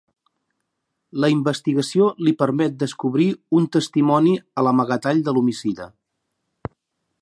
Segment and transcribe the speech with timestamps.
[1.25, 3.29] La investigació li permet descobrir
[3.61, 5.91] un testimoni a l'amagatall de l'homicida: